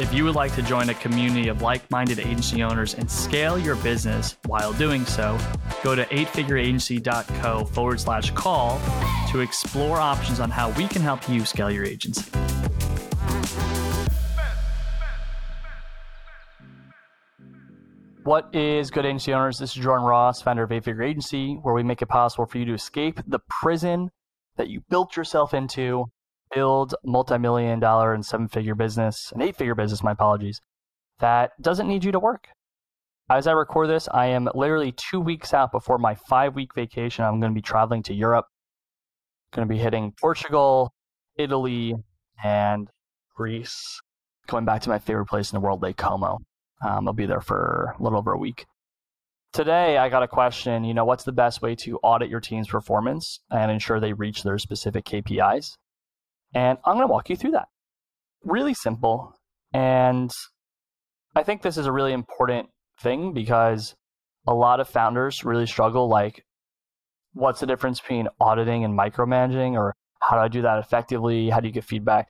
If 0.00 0.14
you 0.14 0.24
would 0.24 0.34
like 0.34 0.54
to 0.54 0.62
join 0.62 0.88
a 0.88 0.94
community 0.94 1.48
of 1.48 1.60
like 1.60 1.88
minded 1.90 2.20
agency 2.20 2.62
owners 2.62 2.94
and 2.94 3.08
scale 3.10 3.58
your 3.58 3.76
business 3.76 4.38
while 4.46 4.72
doing 4.72 5.04
so, 5.04 5.38
go 5.84 5.94
to 5.94 6.06
eightfigureagency.co 6.06 7.66
forward 7.66 8.00
slash 8.00 8.30
call 8.30 8.80
to 9.30 9.40
explore 9.40 9.98
options 9.98 10.40
on 10.40 10.48
how 10.48 10.70
we 10.70 10.88
can 10.88 11.02
help 11.02 11.28
you 11.28 11.44
scale 11.44 11.70
your 11.70 11.84
agency. 11.84 12.24
What 18.24 18.48
is 18.54 18.90
good 18.90 19.04
agency 19.04 19.34
owners? 19.34 19.58
This 19.58 19.76
is 19.76 19.82
Jordan 19.82 20.06
Ross, 20.06 20.40
founder 20.40 20.62
of 20.62 20.72
Eight 20.72 20.84
Figure 20.84 21.02
Agency, 21.02 21.58
where 21.60 21.74
we 21.74 21.82
make 21.82 22.00
it 22.00 22.06
possible 22.06 22.46
for 22.46 22.56
you 22.56 22.64
to 22.64 22.72
escape 22.72 23.20
the 23.26 23.40
prison 23.50 24.10
that 24.56 24.70
you 24.70 24.80
built 24.88 25.14
yourself 25.14 25.52
into, 25.52 26.06
build 26.54 26.94
multi-million 27.04 27.80
dollar 27.80 28.12
and 28.12 28.24
seven-figure 28.24 28.74
business, 28.74 29.32
an 29.34 29.42
eight-figure 29.42 29.74
business, 29.74 30.02
my 30.02 30.12
apologies, 30.12 30.60
that 31.18 31.52
doesn't 31.60 31.88
need 31.88 32.04
you 32.04 32.12
to 32.12 32.18
work. 32.18 32.48
As 33.30 33.46
I 33.46 33.52
record 33.52 33.88
this, 33.88 34.08
I 34.12 34.26
am 34.26 34.48
literally 34.54 34.92
two 34.92 35.20
weeks 35.20 35.54
out 35.54 35.70
before 35.70 35.98
my 35.98 36.14
five-week 36.14 36.74
vacation. 36.74 37.24
I'm 37.24 37.38
going 37.38 37.52
to 37.52 37.54
be 37.54 37.62
traveling 37.62 38.02
to 38.04 38.14
Europe. 38.14 38.46
Going 39.52 39.68
to 39.68 39.72
be 39.72 39.78
hitting 39.78 40.12
Portugal, 40.20 40.92
Italy, 41.36 41.94
and 42.42 42.88
Greece. 43.36 44.00
Going 44.48 44.64
back 44.64 44.82
to 44.82 44.88
my 44.88 44.98
favorite 44.98 45.26
place 45.26 45.52
in 45.52 45.56
the 45.56 45.60
world, 45.60 45.82
Lake 45.82 45.96
Como. 45.96 46.38
Um, 46.84 47.06
I'll 47.06 47.14
be 47.14 47.26
there 47.26 47.40
for 47.40 47.94
a 47.98 48.02
little 48.02 48.18
over 48.18 48.32
a 48.32 48.38
week. 48.38 48.66
Today, 49.52 49.98
I 49.98 50.08
got 50.08 50.22
a 50.22 50.28
question. 50.28 50.84
You 50.84 50.94
know, 50.94 51.04
what's 51.04 51.24
the 51.24 51.32
best 51.32 51.60
way 51.62 51.74
to 51.76 51.98
audit 52.02 52.30
your 52.30 52.40
team's 52.40 52.68
performance 52.68 53.40
and 53.50 53.70
ensure 53.70 54.00
they 54.00 54.12
reach 54.12 54.42
their 54.42 54.58
specific 54.58 55.04
KPIs? 55.04 55.76
And 56.54 56.78
I'm 56.84 56.94
going 56.94 57.06
to 57.06 57.12
walk 57.12 57.30
you 57.30 57.36
through 57.36 57.52
that. 57.52 57.68
Really 58.44 58.74
simple. 58.74 59.34
And 59.72 60.30
I 61.36 61.42
think 61.42 61.62
this 61.62 61.76
is 61.76 61.86
a 61.86 61.92
really 61.92 62.12
important 62.12 62.70
thing 63.00 63.32
because 63.32 63.94
a 64.46 64.54
lot 64.54 64.80
of 64.80 64.88
founders 64.88 65.44
really 65.44 65.66
struggle 65.66 66.08
like, 66.08 66.44
what's 67.34 67.60
the 67.60 67.66
difference 67.66 68.00
between 68.00 68.28
auditing 68.40 68.84
and 68.84 68.98
micromanaging? 68.98 69.72
Or 69.72 69.94
how 70.20 70.36
do 70.36 70.42
I 70.42 70.48
do 70.48 70.62
that 70.62 70.78
effectively? 70.78 71.50
How 71.50 71.60
do 71.60 71.68
you 71.68 71.72
get 71.72 71.84
feedback? 71.84 72.28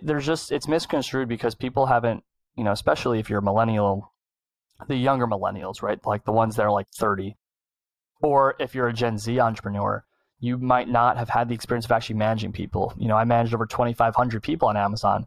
There's 0.00 0.26
just, 0.26 0.52
it's 0.52 0.68
misconstrued 0.68 1.28
because 1.28 1.54
people 1.54 1.86
haven't, 1.86 2.22
you 2.56 2.64
know, 2.64 2.72
especially 2.72 3.18
if 3.18 3.28
you're 3.28 3.40
a 3.40 3.42
millennial, 3.42 4.12
the 4.88 4.96
younger 4.96 5.26
millennials, 5.26 5.82
right? 5.82 5.98
Like 6.06 6.24
the 6.24 6.32
ones 6.32 6.56
that 6.56 6.62
are 6.62 6.72
like 6.72 6.86
30. 6.98 7.36
Or 8.22 8.54
if 8.58 8.74
you're 8.74 8.88
a 8.88 8.94
Gen 8.94 9.18
Z 9.18 9.38
entrepreneur, 9.38 10.04
you 10.38 10.58
might 10.58 10.88
not 10.88 11.16
have 11.16 11.28
had 11.28 11.48
the 11.48 11.54
experience 11.54 11.84
of 11.84 11.92
actually 11.92 12.16
managing 12.16 12.52
people. 12.52 12.92
You 12.96 13.08
know, 13.08 13.16
I 13.16 13.24
managed 13.24 13.54
over 13.54 13.66
2,500 13.66 14.42
people 14.42 14.68
on 14.68 14.76
Amazon. 14.76 15.26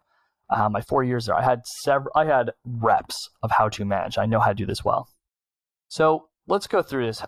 Uh, 0.49 0.69
my 0.69 0.81
four 0.81 1.03
years 1.03 1.25
there, 1.25 1.35
I 1.35 1.43
had 1.43 1.65
several, 1.65 2.11
I 2.15 2.25
had 2.25 2.51
reps 2.65 3.29
of 3.43 3.51
how 3.51 3.69
to 3.69 3.85
manage. 3.85 4.17
I 4.17 4.25
know 4.25 4.39
how 4.39 4.49
to 4.49 4.55
do 4.55 4.65
this 4.65 4.83
well. 4.83 5.07
So 5.87 6.29
let's 6.47 6.67
go 6.67 6.81
through 6.81 7.05
this. 7.05 7.23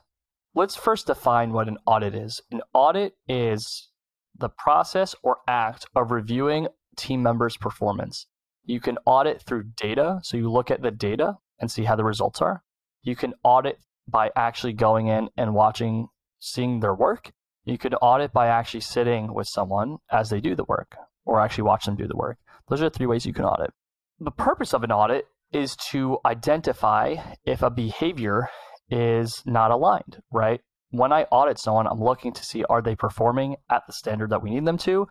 Let's 0.53 0.75
first 0.75 1.07
define 1.07 1.53
what 1.53 1.67
an 1.67 1.77
audit 1.85 2.13
is. 2.13 2.41
An 2.51 2.61
audit 2.73 3.13
is 3.27 3.89
the 4.37 4.49
process 4.49 5.15
or 5.23 5.37
act 5.47 5.85
of 5.95 6.11
reviewing 6.11 6.67
team 6.97 7.23
members' 7.23 7.57
performance. 7.57 8.27
You 8.65 8.79
can 8.79 8.97
audit 9.05 9.41
through 9.41 9.71
data, 9.75 10.19
so 10.23 10.37
you 10.37 10.51
look 10.51 10.69
at 10.69 10.81
the 10.81 10.91
data 10.91 11.37
and 11.59 11.71
see 11.71 11.85
how 11.85 11.95
the 11.95 12.03
results 12.03 12.41
are. 12.41 12.63
You 13.01 13.15
can 13.15 13.33
audit 13.43 13.79
by 14.07 14.31
actually 14.35 14.73
going 14.73 15.07
in 15.07 15.29
and 15.37 15.53
watching, 15.53 16.07
seeing 16.39 16.79
their 16.79 16.93
work. 16.93 17.31
You 17.63 17.77
could 17.77 17.95
audit 18.01 18.33
by 18.33 18.47
actually 18.47 18.81
sitting 18.81 19.33
with 19.33 19.47
someone 19.47 19.97
as 20.11 20.29
they 20.29 20.41
do 20.41 20.55
the 20.55 20.63
work 20.63 20.95
or 21.25 21.39
actually 21.39 21.63
watch 21.63 21.85
them 21.85 21.95
do 21.95 22.07
the 22.07 22.15
work. 22.15 22.37
Those 22.69 22.81
are 22.81 22.89
the 22.89 22.97
three 22.97 23.05
ways 23.05 23.25
you 23.25 23.33
can 23.33 23.45
audit. 23.45 23.71
The 24.19 24.31
purpose 24.31 24.73
of 24.73 24.83
an 24.83 24.91
audit 24.91 25.25
is 25.51 25.75
to 25.91 26.17
identify 26.25 27.15
if 27.45 27.61
a 27.61 27.69
behavior 27.69 28.49
is 28.89 29.43
not 29.45 29.71
aligned, 29.71 30.21
right? 30.31 30.61
When 30.89 31.13
I 31.13 31.23
audit 31.23 31.59
someone, 31.59 31.87
I'm 31.87 32.01
looking 32.01 32.33
to 32.33 32.43
see 32.43 32.63
are 32.65 32.81
they 32.81 32.95
performing 32.95 33.57
at 33.69 33.83
the 33.87 33.93
standard 33.93 34.29
that 34.31 34.43
we 34.43 34.49
need 34.49 34.65
them 34.65 34.77
to, 34.79 35.07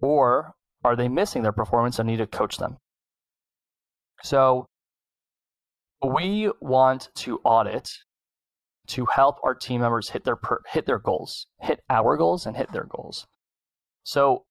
or 0.00 0.54
are 0.84 0.96
they 0.96 1.08
missing 1.08 1.42
their 1.42 1.52
performance 1.52 1.98
and 1.98 2.08
need 2.08 2.18
to 2.18 2.26
coach 2.26 2.58
them? 2.58 2.78
So 4.22 4.66
we 6.06 6.50
want 6.60 7.08
to 7.16 7.40
audit 7.44 7.90
to 8.88 9.06
help 9.06 9.36
our 9.44 9.54
team 9.54 9.80
members 9.80 10.10
hit 10.10 10.24
their 10.24 10.36
per, 10.36 10.60
hit 10.66 10.86
their 10.86 10.98
goals, 10.98 11.46
hit 11.60 11.80
our 11.88 12.16
goals, 12.16 12.46
and 12.46 12.56
hit 12.56 12.72
their 12.72 12.84
goals. 12.84 13.26
So 14.02 14.44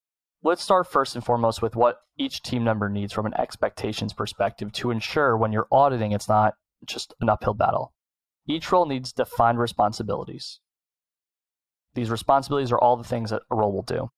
let's 0.43 0.63
start 0.63 0.87
first 0.87 1.15
and 1.15 1.23
foremost 1.23 1.61
with 1.61 1.75
what 1.75 1.99
each 2.17 2.41
team 2.41 2.63
member 2.63 2.89
needs 2.89 3.13
from 3.13 3.25
an 3.25 3.33
expectations 3.35 4.13
perspective 4.13 4.71
to 4.73 4.91
ensure 4.91 5.37
when 5.37 5.51
you're 5.51 5.67
auditing, 5.71 6.11
it's 6.11 6.29
not 6.29 6.53
just 6.85 7.13
an 7.21 7.29
uphill 7.29 7.53
battle. 7.53 7.93
Each 8.47 8.71
role 8.71 8.85
needs 8.85 9.11
defined 9.11 9.59
responsibilities. 9.59 10.59
These 11.95 12.09
responsibilities 12.11 12.71
are 12.71 12.79
all 12.79 12.95
the 12.95 13.03
things 13.03 13.31
that 13.31 13.41
a 13.49 13.55
role 13.55 13.73
will 13.73 13.81
do. 13.81 14.11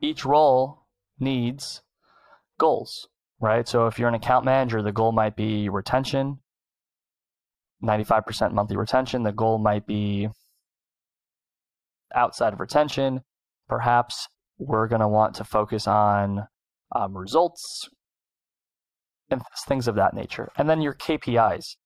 Each 0.00 0.24
role 0.24 0.86
needs 1.18 1.82
goals, 2.58 3.08
right? 3.40 3.66
So 3.66 3.86
if 3.86 3.98
you're 3.98 4.08
an 4.08 4.14
account 4.14 4.44
manager, 4.44 4.82
the 4.82 4.92
goal 4.92 5.12
might 5.12 5.34
be 5.34 5.68
retention, 5.68 6.40
95% 7.84 8.52
monthly 8.52 8.76
retention. 8.76 9.22
The 9.22 9.32
goal 9.32 9.58
might 9.58 9.86
be 9.86 10.28
outside 12.14 12.52
of 12.52 12.60
retention. 12.60 13.20
Perhaps 13.68 14.28
we're 14.58 14.88
going 14.88 15.00
to 15.00 15.08
want 15.08 15.34
to 15.36 15.44
focus 15.44 15.86
on 15.86 16.46
um, 16.94 17.16
results 17.16 17.88
and 19.30 19.42
things 19.66 19.88
of 19.88 19.94
that 19.96 20.14
nature. 20.14 20.50
And 20.56 20.68
then 20.68 20.80
your 20.80 20.94
KPIs. 20.94 21.76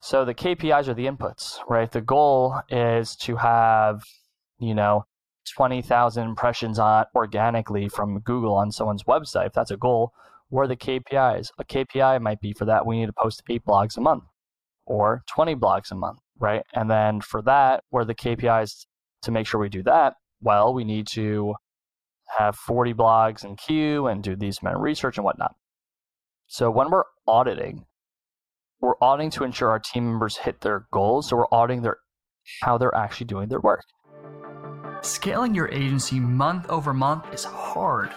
So 0.00 0.24
the 0.24 0.34
KPIs 0.34 0.88
are 0.88 0.94
the 0.94 1.06
inputs, 1.06 1.58
right? 1.68 1.90
The 1.90 2.00
goal 2.00 2.60
is 2.68 3.14
to 3.16 3.36
have, 3.36 4.02
you 4.58 4.74
know, 4.74 5.04
20,000 5.56 6.24
impressions 6.24 6.78
on 6.78 7.04
organically 7.14 7.88
from 7.88 8.20
Google 8.20 8.54
on 8.54 8.72
someone's 8.72 9.04
website. 9.04 9.48
If 9.48 9.52
that's 9.52 9.70
a 9.70 9.76
goal, 9.76 10.12
what 10.48 10.62
are 10.62 10.68
the 10.68 10.76
KPIs? 10.76 11.50
A 11.58 11.64
KPI 11.64 12.20
might 12.20 12.40
be 12.40 12.52
for 12.52 12.64
that 12.64 12.84
we 12.84 12.98
need 12.98 13.06
to 13.06 13.12
post 13.12 13.42
eight 13.48 13.64
blogs 13.64 13.96
a 13.96 14.00
month 14.00 14.24
or 14.86 15.22
20 15.34 15.54
blogs 15.56 15.90
a 15.90 15.94
month, 15.94 16.18
right? 16.38 16.62
And 16.74 16.90
then 16.90 17.20
for 17.20 17.42
that, 17.42 17.84
where 17.90 18.04
the 18.04 18.14
KPIs 18.14 18.86
to 19.22 19.30
make 19.30 19.46
sure 19.46 19.60
we 19.60 19.68
do 19.68 19.82
that? 19.84 20.14
Well, 20.40 20.74
we 20.74 20.84
need 20.84 21.06
to 21.12 21.54
have 22.38 22.56
40 22.56 22.94
blogs 22.94 23.44
in 23.44 23.56
queue 23.56 24.06
and 24.06 24.22
do 24.22 24.36
these 24.36 24.58
amount 24.60 24.76
of 24.76 24.82
research 24.82 25.16
and 25.18 25.24
whatnot. 25.24 25.54
So 26.46 26.70
when 26.70 26.90
we're 26.90 27.04
auditing, 27.26 27.86
we're 28.80 28.96
auditing 29.00 29.30
to 29.32 29.44
ensure 29.44 29.70
our 29.70 29.78
team 29.78 30.04
members 30.06 30.38
hit 30.38 30.60
their 30.60 30.86
goals. 30.92 31.28
So 31.28 31.36
we're 31.36 31.46
auditing 31.52 31.82
their 31.82 31.98
how 32.62 32.76
they're 32.76 32.94
actually 32.94 33.26
doing 33.26 33.48
their 33.48 33.60
work. 33.60 33.84
Scaling 35.02 35.54
your 35.54 35.68
agency 35.68 36.18
month 36.18 36.68
over 36.68 36.92
month 36.92 37.32
is 37.32 37.44
hard. 37.44 38.10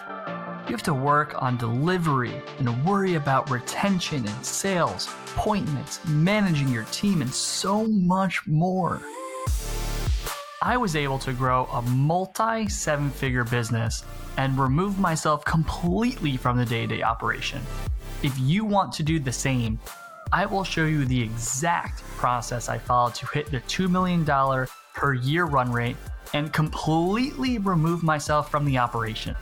You 0.67 0.71
have 0.71 0.81
to 0.83 0.95
work 0.95 1.39
on 1.39 1.57
delivery 1.57 2.41
and 2.57 2.83
worry 2.83 3.13
about 3.13 3.51
retention 3.51 4.27
and 4.27 4.45
sales, 4.45 5.07
appointments, 5.35 6.03
managing 6.07 6.69
your 6.69 6.85
team, 6.85 7.21
and 7.21 7.31
so 7.31 7.85
much 7.85 8.47
more. 8.47 8.99
I 10.63 10.75
was 10.78 10.95
able 10.95 11.19
to 11.19 11.34
grow 11.34 11.66
a 11.66 11.84
multi 11.84 12.67
seven 12.67 13.11
figure 13.11 13.43
business 13.43 14.03
and 14.37 14.57
remove 14.57 14.97
myself 14.97 15.45
completely 15.45 16.35
from 16.35 16.57
the 16.57 16.66
day 16.66 16.87
to 16.87 16.95
day 16.95 17.03
operation. 17.03 17.61
If 18.23 18.34
you 18.40 18.66
want 18.66 18.91
to 18.93 19.03
do 19.03 19.19
the 19.19 19.31
same, 19.31 19.79
I 20.34 20.47
will 20.47 20.63
show 20.63 20.85
you 20.85 21.05
the 21.05 21.22
exact 21.22 22.01
process 22.17 22.69
I 22.69 22.79
followed 22.79 23.13
to 23.16 23.28
hit 23.28 23.51
the 23.51 23.59
$2 23.59 23.87
million 23.87 24.25
per 24.95 25.13
year 25.13 25.45
run 25.45 25.72
rate 25.72 25.97
and 26.34 26.51
completely 26.51 27.59
remove 27.59 28.01
myself 28.01 28.49
from 28.49 28.66
the 28.66 28.79
operation. 28.79 29.35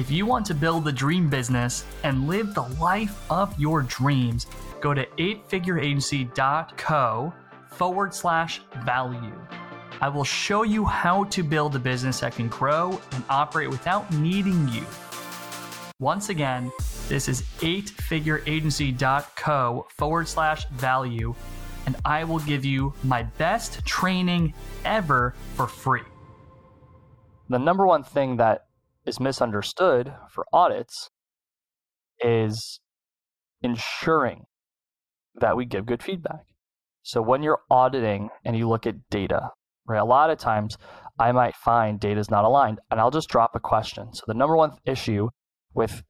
If 0.00 0.10
you 0.10 0.24
want 0.24 0.46
to 0.46 0.54
build 0.54 0.84
the 0.84 0.92
dream 0.92 1.28
business 1.28 1.84
and 2.04 2.26
live 2.26 2.54
the 2.54 2.66
life 2.80 3.30
of 3.30 3.52
your 3.60 3.82
dreams, 3.82 4.46
go 4.80 4.94
to 4.94 5.04
eightfigureagency.co 5.04 7.34
forward 7.66 8.14
slash 8.14 8.62
value. 8.82 9.38
I 10.00 10.08
will 10.08 10.24
show 10.24 10.62
you 10.62 10.86
how 10.86 11.24
to 11.24 11.42
build 11.42 11.76
a 11.76 11.78
business 11.78 12.20
that 12.20 12.34
can 12.34 12.48
grow 12.48 12.98
and 13.12 13.22
operate 13.28 13.68
without 13.68 14.10
needing 14.14 14.66
you. 14.68 14.86
Once 15.98 16.30
again, 16.30 16.72
this 17.10 17.28
is 17.28 17.42
eightfigureagency.co 17.58 19.86
forward 19.98 20.28
slash 20.28 20.66
value, 20.70 21.34
and 21.84 21.94
I 22.06 22.24
will 22.24 22.38
give 22.38 22.64
you 22.64 22.94
my 23.04 23.24
best 23.24 23.84
training 23.84 24.54
ever 24.86 25.34
for 25.56 25.66
free. 25.66 26.04
The 27.50 27.58
number 27.58 27.86
one 27.86 28.02
thing 28.02 28.38
that 28.38 28.64
is 29.10 29.20
misunderstood 29.20 30.14
for 30.30 30.46
audits 30.52 31.10
is 32.20 32.80
ensuring 33.60 34.44
that 35.34 35.56
we 35.56 35.64
give 35.64 35.84
good 35.84 36.02
feedback. 36.02 36.44
So 37.02 37.20
when 37.20 37.42
you're 37.42 37.60
auditing 37.70 38.30
and 38.44 38.56
you 38.56 38.68
look 38.68 38.86
at 38.86 39.08
data, 39.10 39.50
right, 39.86 40.00
a 40.00 40.04
lot 40.04 40.30
of 40.30 40.38
times 40.38 40.76
I 41.18 41.32
might 41.32 41.56
find 41.56 41.98
data 41.98 42.20
is 42.20 42.30
not 42.30 42.44
aligned 42.44 42.78
and 42.90 43.00
I'll 43.00 43.10
just 43.10 43.28
drop 43.28 43.54
a 43.54 43.60
question. 43.60 44.14
So 44.14 44.22
the 44.26 44.34
number 44.34 44.56
one 44.56 44.76
issue 44.84 45.28
with 45.74 46.02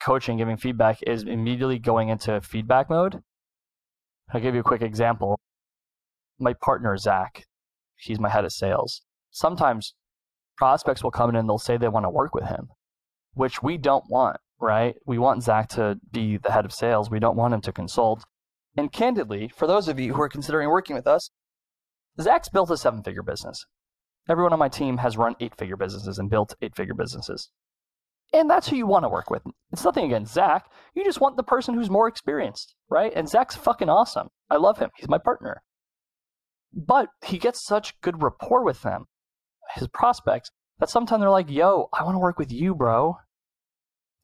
coaching, 0.00 0.36
giving 0.36 0.58
feedback 0.58 0.98
is 1.06 1.22
immediately 1.22 1.78
going 1.78 2.10
into 2.10 2.40
feedback 2.42 2.90
mode. 2.90 3.22
I'll 4.32 4.40
give 4.40 4.54
you 4.54 4.60
a 4.60 4.64
quick 4.64 4.82
example. 4.82 5.40
My 6.38 6.52
partner, 6.52 6.96
Zach, 6.98 7.44
he's 7.96 8.20
my 8.20 8.28
head 8.28 8.44
of 8.44 8.52
sales. 8.52 9.00
Sometimes 9.30 9.94
prospects 10.56 11.02
will 11.02 11.10
come 11.10 11.30
in 11.30 11.36
and 11.36 11.48
they'll 11.48 11.58
say 11.58 11.76
they 11.76 11.88
want 11.88 12.04
to 12.04 12.10
work 12.10 12.34
with 12.34 12.44
him, 12.44 12.68
which 13.34 13.62
we 13.62 13.76
don't 13.76 14.04
want, 14.08 14.38
right? 14.60 14.94
We 15.06 15.18
want 15.18 15.42
Zach 15.42 15.68
to 15.70 15.98
be 16.12 16.36
the 16.36 16.52
head 16.52 16.64
of 16.64 16.72
sales. 16.72 17.10
We 17.10 17.20
don't 17.20 17.36
want 17.36 17.54
him 17.54 17.60
to 17.62 17.72
consult. 17.72 18.24
And 18.76 18.92
candidly, 18.92 19.50
for 19.54 19.66
those 19.66 19.88
of 19.88 20.00
you 20.00 20.14
who 20.14 20.22
are 20.22 20.28
considering 20.28 20.68
working 20.68 20.96
with 20.96 21.06
us, 21.06 21.30
Zach's 22.20 22.48
built 22.48 22.70
a 22.70 22.76
seven 22.76 23.02
figure 23.02 23.22
business. 23.22 23.64
Everyone 24.28 24.52
on 24.52 24.58
my 24.58 24.68
team 24.68 24.98
has 24.98 25.16
run 25.16 25.36
eight 25.40 25.56
figure 25.56 25.76
businesses 25.76 26.18
and 26.18 26.30
built 26.30 26.54
eight 26.62 26.74
figure 26.74 26.94
businesses. 26.94 27.50
And 28.32 28.48
that's 28.48 28.68
who 28.68 28.76
you 28.76 28.86
want 28.86 29.04
to 29.04 29.08
work 29.08 29.30
with. 29.30 29.42
It's 29.70 29.84
nothing 29.84 30.06
against 30.06 30.34
Zach. 30.34 30.66
You 30.94 31.04
just 31.04 31.20
want 31.20 31.36
the 31.36 31.42
person 31.42 31.74
who's 31.74 31.90
more 31.90 32.08
experienced, 32.08 32.74
right? 32.88 33.12
And 33.14 33.28
Zach's 33.28 33.54
fucking 33.54 33.88
awesome. 33.88 34.28
I 34.50 34.56
love 34.56 34.78
him. 34.78 34.90
He's 34.96 35.08
my 35.08 35.18
partner. 35.18 35.62
But 36.72 37.10
he 37.24 37.38
gets 37.38 37.64
such 37.64 38.00
good 38.00 38.22
rapport 38.22 38.64
with 38.64 38.82
them, 38.82 39.04
his 39.74 39.88
prospects, 39.88 40.50
that 40.78 40.90
sometimes 40.90 41.20
they're 41.20 41.30
like, 41.30 41.50
yo, 41.50 41.88
I 41.92 42.02
want 42.04 42.14
to 42.14 42.20
work 42.20 42.38
with 42.38 42.52
you, 42.52 42.74
bro. 42.74 43.16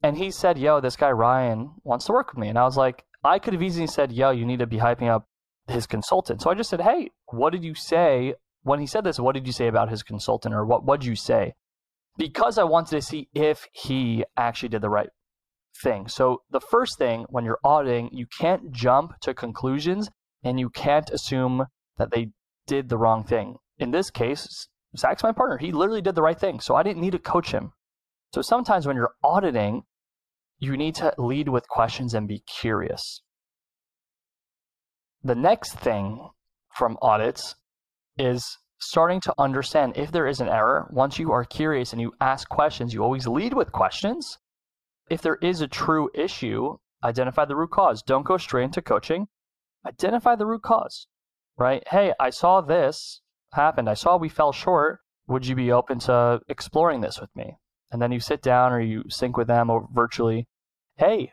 And 0.03 0.17
he 0.17 0.31
said, 0.31 0.59
yo, 0.59 0.81
this 0.81 0.97
guy 0.97 1.11
Ryan 1.11 1.73
wants 1.85 2.07
to 2.07 2.13
work 2.13 2.33
with 2.33 2.39
me. 2.39 2.49
And 2.49 2.59
I 2.59 2.65
was 2.65 2.77
like, 2.77 3.05
I 3.23 3.39
could 3.39 3.53
have 3.53 3.63
easily 3.63 3.87
said, 3.87 4.13
yo, 4.13 4.31
you 4.31 4.47
need 4.47 4.61
to 4.61 4.67
be 4.67 4.79
hyping 4.79 5.09
up 5.09 5.27
his 5.69 5.87
consultant. 5.87 6.43
So 6.43 6.51
I 6.51 6.55
just 6.55 6.71
said, 6.71 6.81
hey, 6.81 7.11
what 7.27 7.51
did 7.51 7.63
you 7.63 7.75
say 7.75 8.35
when 8.63 8.81
he 8.81 8.87
said 8.87 9.05
this? 9.05 9.21
What 9.21 9.35
did 9.35 9.47
you 9.47 9.53
say 9.53 9.69
about 9.69 9.91
his 9.91 10.03
consultant, 10.03 10.55
or 10.55 10.65
what 10.65 11.01
did 11.01 11.07
you 11.07 11.17
say? 11.17 11.55
Because 12.17 12.59
I 12.59 12.65
wanted 12.65 12.97
to 12.97 13.03
see 13.03 13.29
if 13.35 13.69
he 13.73 14.25
actually 14.37 14.71
did 14.71 14.83
the 14.83 14.91
right 14.91 15.11
thing. 15.83 16.09
So 16.09 16.43
the 16.51 16.61
first 16.61 16.99
thing 16.99 17.27
when 17.29 17.45
you're 17.45 17.61
auditing, 17.63 18.11
you 18.13 18.27
can't 18.39 18.73
jump 18.73 19.21
to 19.21 19.33
conclusions 19.33 20.11
and 20.43 20.59
you 20.59 20.71
can't 20.71 21.09
assume 21.11 21.67
that 21.99 22.11
they 22.11 22.31
did 22.67 22.89
the 22.89 22.99
wrong 22.99 23.25
thing. 23.25 23.57
In 23.79 23.91
this 23.91 24.11
case, 24.11 24.69
Zach's 24.97 25.23
my 25.23 25.33
partner. 25.33 25.59
He 25.59 25.73
literally 25.73 26.03
did 26.03 26.15
the 26.15 26.23
right 26.23 26.39
thing. 26.39 26.61
So 26.61 26.75
I 26.75 26.83
didn't 26.83 27.03
need 27.03 27.13
to 27.13 27.19
coach 27.19 27.53
him. 27.53 27.73
So 28.35 28.43
sometimes 28.43 28.87
when 28.87 28.97
you're 28.97 29.15
auditing, 29.23 29.85
you 30.59 30.77
need 30.77 30.95
to 30.97 31.15
lead 31.19 31.49
with 31.49 31.69
questions 31.69 32.15
and 32.15 32.29
be 32.29 32.41
curious. 32.41 33.23
The 35.23 35.35
next 35.35 35.75
thing 35.75 36.31
from 36.75 36.97
audits 37.03 37.57
is 38.17 38.59
starting 38.79 39.21
to 39.21 39.35
understand 39.39 39.93
if 39.97 40.11
there 40.11 40.27
is 40.27 40.41
an 40.41 40.49
error. 40.49 40.89
Once 40.91 41.19
you 41.19 41.33
are 41.33 41.45
curious 41.45 41.93
and 41.93 42.01
you 42.01 42.15
ask 42.21 42.49
questions, 42.49 42.95
you 42.95 43.03
always 43.03 43.27
lead 43.27 43.55
with 43.55 43.73
questions. 43.73 44.39
If 45.11 45.23
there 45.23 45.37
is 45.43 45.61
a 45.61 45.69
true 45.69 46.09
issue, 46.15 46.79
identify 47.05 47.45
the 47.45 47.57
root 47.57 47.71
cause. 47.71 48.03
Don't 48.03 48.27
go 48.27 48.37
straight 48.37 48.65
into 48.65 48.83
coaching. 48.83 49.29
Identify 49.87 50.37
the 50.37 50.47
root 50.47 50.63
cause, 50.63 51.07
right? 51.59 51.83
Hey, 51.89 52.13
I 52.21 52.31
saw 52.31 52.61
this 52.61 53.23
happened. 53.53 53.89
I 53.89 53.95
saw 53.95 54.17
we 54.17 54.29
fell 54.29 54.53
short. 54.53 55.01
Would 55.27 55.47
you 55.47 55.55
be 55.55 55.73
open 55.73 55.99
to 56.01 56.41
exploring 56.49 57.01
this 57.01 57.21
with 57.21 57.31
me? 57.35 57.57
And 57.93 58.01
then 58.01 58.13
you 58.13 58.21
sit 58.21 58.43
down 58.43 58.73
or 58.73 58.81
you 58.81 59.05
sync 59.09 59.37
with 59.37 59.49
them 59.49 59.71
or 59.71 59.89
virtually 59.93 60.47
hey, 61.01 61.33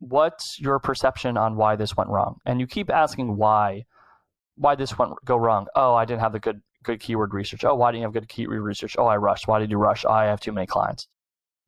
what's 0.00 0.58
your 0.58 0.80
perception 0.80 1.36
on 1.36 1.56
why 1.56 1.76
this 1.76 1.96
went 1.96 2.10
wrong? 2.10 2.38
And 2.44 2.58
you 2.58 2.66
keep 2.66 2.90
asking 2.90 3.36
why, 3.36 3.84
why 4.56 4.74
this 4.74 4.98
went 4.98 5.12
go 5.24 5.36
wrong. 5.36 5.68
Oh, 5.76 5.94
I 5.94 6.04
didn't 6.04 6.20
have 6.20 6.32
the 6.32 6.40
good 6.40 6.60
good 6.82 7.00
keyword 7.00 7.32
research. 7.32 7.64
Oh, 7.64 7.74
why 7.74 7.90
didn't 7.90 8.00
you 8.00 8.06
have 8.06 8.12
good 8.12 8.28
keyword 8.28 8.60
research? 8.60 8.96
Oh, 8.98 9.06
I 9.06 9.16
rushed. 9.16 9.46
Why 9.46 9.60
did 9.60 9.70
you 9.70 9.78
rush? 9.78 10.04
Oh, 10.04 10.10
I 10.10 10.24
have 10.24 10.40
too 10.40 10.52
many 10.52 10.66
clients. 10.66 11.06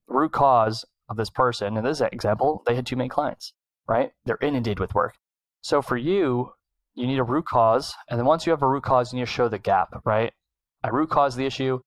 Root 0.09 0.33
cause 0.33 0.85
of 1.09 1.17
this 1.17 1.31
person, 1.31 1.76
in 1.76 1.85
this 1.85 2.00
example, 2.00 2.62
they 2.67 2.75
had 2.75 2.87
too 2.87 2.97
many 2.97 3.09
clients, 3.09 3.53
right? 3.88 4.12
They're 4.25 4.38
inundated 4.41 4.81
with 4.81 4.94
work. 4.94 5.15
So 5.61 5.83
for 5.83 5.97
you, 5.97 6.53
you 7.00 7.06
need 7.06 7.19
a 7.19 7.25
root 7.25 7.47
cause. 7.47 7.94
And 8.08 8.19
then 8.19 8.26
once 8.26 8.47
you 8.47 8.50
have 8.52 8.62
a 8.62 8.69
root 8.69 8.85
cause, 8.85 9.12
you 9.12 9.19
need 9.19 9.26
to 9.26 9.32
show 9.32 9.49
the 9.49 9.58
gap, 9.58 9.88
right? 10.05 10.32
I 10.82 10.88
root 10.88 11.11
cause 11.11 11.37
the 11.37 11.47
issue. 11.47 11.81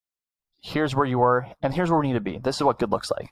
Here's 0.61 0.95
where 0.95 1.05
you 1.05 1.19
were, 1.19 1.47
and 1.61 1.73
here's 1.73 1.91
where 1.91 1.99
we 1.99 2.07
need 2.07 2.13
to 2.13 2.21
be. 2.21 2.39
This 2.39 2.55
is 2.55 2.63
what 2.63 2.79
good 2.79 2.91
looks 2.91 3.11
like. 3.11 3.29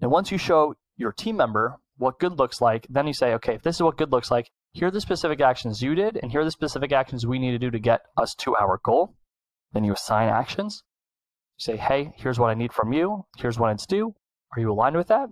And 0.00 0.10
once 0.10 0.32
you 0.32 0.38
show 0.38 0.74
your 0.96 1.12
team 1.12 1.36
member 1.36 1.76
what 1.96 2.18
good 2.18 2.38
looks 2.38 2.60
like, 2.60 2.86
then 2.90 3.06
you 3.06 3.12
say, 3.12 3.32
okay, 3.34 3.54
if 3.54 3.62
this 3.62 3.76
is 3.76 3.82
what 3.82 3.96
good 3.96 4.10
looks 4.10 4.30
like, 4.30 4.50
here 4.72 4.88
are 4.88 4.90
the 4.90 5.00
specific 5.00 5.40
actions 5.40 5.82
you 5.82 5.94
did, 5.94 6.18
and 6.20 6.32
here 6.32 6.40
are 6.40 6.44
the 6.44 6.50
specific 6.50 6.92
actions 6.92 7.26
we 7.26 7.38
need 7.38 7.52
to 7.52 7.58
do 7.58 7.70
to 7.70 7.78
get 7.78 8.00
us 8.16 8.34
to 8.36 8.56
our 8.56 8.80
goal. 8.82 9.14
Then 9.72 9.84
you 9.84 9.92
assign 9.92 10.28
actions. 10.28 10.82
You 11.58 11.62
say, 11.62 11.76
hey, 11.76 12.12
here's 12.16 12.38
what 12.38 12.50
I 12.50 12.54
need 12.54 12.72
from 12.72 12.92
you. 12.92 13.26
Here's 13.36 13.58
what 13.58 13.72
it's 13.72 13.86
due. 13.86 14.14
Are 14.56 14.60
you 14.60 14.72
aligned 14.72 14.96
with 14.96 15.08
that? 15.08 15.28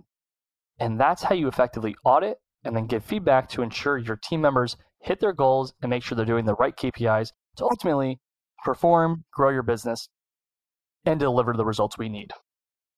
And 0.79 0.99
that's 0.99 1.23
how 1.23 1.35
you 1.35 1.47
effectively 1.47 1.95
audit 2.05 2.37
and 2.63 2.75
then 2.75 2.85
give 2.85 3.03
feedback 3.03 3.49
to 3.49 3.61
ensure 3.61 3.97
your 3.97 4.15
team 4.15 4.41
members 4.41 4.77
hit 5.01 5.19
their 5.19 5.33
goals 5.33 5.73
and 5.81 5.89
make 5.89 6.03
sure 6.03 6.15
they're 6.15 6.25
doing 6.25 6.45
the 6.45 6.55
right 6.55 6.75
KPIs 6.75 7.31
to 7.57 7.63
ultimately 7.63 8.19
perform, 8.63 9.25
grow 9.33 9.49
your 9.49 9.63
business, 9.63 10.07
and 11.05 11.19
deliver 11.19 11.53
the 11.53 11.65
results 11.65 11.97
we 11.97 12.09
need. 12.09 12.31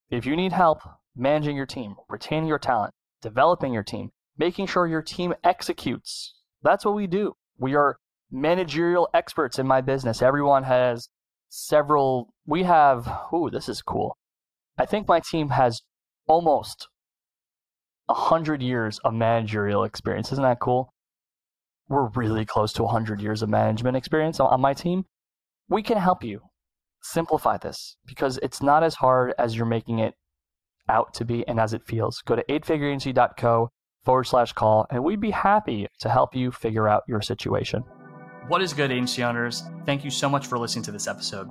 If 0.09 0.25
you 0.25 0.35
need 0.35 0.51
help, 0.51 0.79
managing 1.15 1.55
your 1.55 1.65
team, 1.65 1.95
retaining 2.09 2.49
your 2.49 2.59
talent, 2.59 2.93
developing 3.21 3.73
your 3.73 3.83
team, 3.83 4.09
making 4.37 4.67
sure 4.67 4.85
your 4.85 5.01
team 5.01 5.33
executes. 5.43 6.33
That's 6.61 6.85
what 6.85 6.95
we 6.95 7.07
do. 7.07 7.33
We 7.57 7.75
are 7.75 7.97
managerial 8.31 9.09
experts 9.13 9.57
in 9.57 9.67
my 9.67 9.81
business. 9.81 10.21
Everyone 10.21 10.63
has 10.63 11.07
several, 11.49 12.33
we 12.45 12.63
have, 12.63 13.07
ooh, 13.33 13.49
this 13.49 13.69
is 13.69 13.81
cool. 13.81 14.17
I 14.77 14.85
think 14.85 15.07
my 15.07 15.19
team 15.19 15.49
has 15.49 15.81
almost 16.27 16.87
100 18.07 18.61
years 18.61 18.99
of 18.99 19.13
managerial 19.13 19.83
experience. 19.83 20.31
Isn't 20.31 20.43
that 20.43 20.59
cool? 20.59 20.92
We're 21.89 22.09
really 22.09 22.45
close 22.45 22.73
to 22.73 22.83
100 22.83 23.21
years 23.21 23.41
of 23.41 23.49
management 23.49 23.97
experience 23.97 24.39
on 24.39 24.61
my 24.61 24.73
team. 24.73 25.05
We 25.69 25.83
can 25.83 25.97
help 25.97 26.23
you 26.23 26.41
simplify 27.01 27.57
this 27.57 27.97
because 28.05 28.39
it's 28.41 28.61
not 28.61 28.83
as 28.83 28.95
hard 28.95 29.33
as 29.37 29.55
you're 29.55 29.65
making 29.65 29.99
it 29.99 30.13
out 30.89 31.13
to 31.15 31.25
be 31.25 31.47
and 31.47 31.59
as 31.59 31.73
it 31.73 31.85
feels. 31.85 32.21
Go 32.25 32.35
to 32.35 32.43
eightfigureagency.co 32.49 33.69
forward 34.03 34.23
slash 34.25 34.53
call, 34.53 34.85
and 34.89 35.03
we'd 35.03 35.21
be 35.21 35.31
happy 35.31 35.87
to 35.99 36.09
help 36.09 36.35
you 36.35 36.51
figure 36.51 36.87
out 36.87 37.03
your 37.07 37.21
situation. 37.21 37.83
What 38.47 38.61
is 38.61 38.73
good, 38.73 38.91
agency 38.91 39.23
owners? 39.23 39.63
Thank 39.85 40.03
you 40.03 40.09
so 40.09 40.29
much 40.29 40.47
for 40.47 40.57
listening 40.57 40.83
to 40.85 40.91
this 40.91 41.07
episode. 41.07 41.49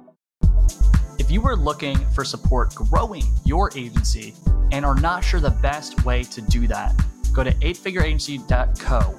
If 1.18 1.30
you 1.30 1.46
are 1.46 1.56
looking 1.56 1.96
for 2.10 2.24
support 2.24 2.74
growing 2.74 3.24
your 3.44 3.70
agency 3.76 4.34
and 4.70 4.84
are 4.84 4.94
not 4.94 5.24
sure 5.24 5.40
the 5.40 5.50
best 5.50 6.04
way 6.04 6.24
to 6.24 6.40
do 6.42 6.66
that, 6.66 6.94
go 7.32 7.42
to 7.42 7.52
eightfigureagency.co 7.52 9.14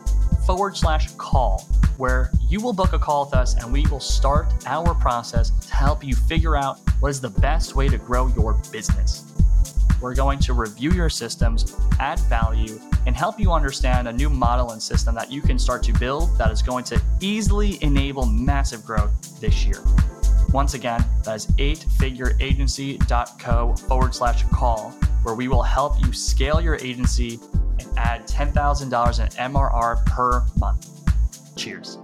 forward 0.45 0.75
slash 0.75 1.11
call, 1.13 1.61
where 1.97 2.31
you 2.49 2.59
will 2.59 2.73
book 2.73 2.91
a 2.93 2.99
call 2.99 3.25
with 3.25 3.33
us 3.33 3.55
and 3.55 3.71
we 3.71 3.85
will 3.87 3.99
start 3.99 4.47
our 4.65 4.93
process 4.95 5.51
to 5.67 5.73
help 5.73 6.03
you 6.03 6.13
figure 6.15 6.57
out 6.57 6.79
what 6.99 7.09
is 7.09 7.21
the 7.21 7.29
best 7.29 7.75
way 7.75 7.87
to 7.87 7.97
grow 7.97 8.27
your 8.27 8.53
business. 8.71 9.33
We're 10.01 10.15
going 10.15 10.39
to 10.39 10.53
review 10.53 10.91
your 10.91 11.09
systems, 11.09 11.77
add 11.99 12.19
value, 12.21 12.81
and 13.05 13.15
help 13.15 13.39
you 13.39 13.53
understand 13.53 14.09
a 14.09 14.11
new 14.11 14.29
model 14.29 14.71
and 14.71 14.81
system 14.81 15.13
that 15.15 15.31
you 15.31 15.41
can 15.41 15.57
start 15.57 15.81
to 15.83 15.93
build 15.93 16.37
that 16.37 16.51
is 16.51 16.61
going 16.61 16.83
to 16.85 17.01
easily 17.21 17.81
enable 17.81 18.25
massive 18.25 18.83
growth 18.85 19.39
this 19.39 19.65
year. 19.65 19.81
Once 20.51 20.73
again, 20.73 21.05
that 21.23 21.35
is 21.35 21.47
eightfigureagency.co 21.47 23.75
forward 23.87 24.13
slash 24.13 24.43
call, 24.51 24.91
where 25.23 25.35
we 25.35 25.47
will 25.47 25.63
help 25.63 26.05
you 26.05 26.11
scale 26.11 26.59
your 26.59 26.75
agency 26.75 27.39
and 27.79 27.97
add 27.97 28.27
$10,000 28.27 28.83
in 29.19 29.27
MRR 29.53 30.05
per 30.05 30.43
month. 30.57 30.89
Cheers. 31.55 31.97